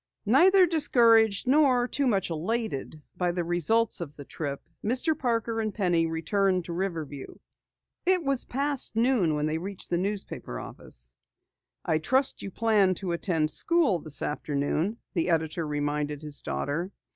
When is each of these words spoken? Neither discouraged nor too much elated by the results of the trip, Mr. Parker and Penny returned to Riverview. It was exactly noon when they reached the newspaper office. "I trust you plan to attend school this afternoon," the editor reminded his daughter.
Neither 0.25 0.65
discouraged 0.65 1.45
nor 1.45 1.87
too 1.87 2.07
much 2.07 2.31
elated 2.31 3.03
by 3.15 3.31
the 3.31 3.43
results 3.43 4.01
of 4.01 4.15
the 4.15 4.25
trip, 4.25 4.67
Mr. 4.83 5.15
Parker 5.15 5.61
and 5.61 5.71
Penny 5.71 6.07
returned 6.07 6.65
to 6.65 6.73
Riverview. 6.73 7.35
It 8.07 8.23
was 8.23 8.43
exactly 8.45 8.99
noon 9.03 9.35
when 9.35 9.45
they 9.45 9.59
reached 9.59 9.91
the 9.91 9.99
newspaper 9.99 10.59
office. 10.59 11.11
"I 11.85 11.99
trust 11.99 12.41
you 12.41 12.49
plan 12.49 12.95
to 12.95 13.11
attend 13.11 13.51
school 13.51 13.99
this 13.99 14.23
afternoon," 14.23 14.97
the 15.13 15.29
editor 15.29 15.67
reminded 15.67 16.23
his 16.23 16.41
daughter. 16.41 16.91